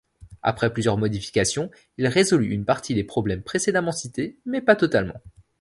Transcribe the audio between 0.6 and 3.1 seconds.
plusieurs modifications, il résolut une partie des